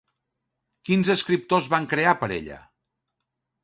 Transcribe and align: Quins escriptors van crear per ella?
Quins 0.89 1.13
escriptors 1.15 1.71
van 1.77 1.89
crear 1.95 2.19
per 2.25 2.35
ella? 2.43 2.63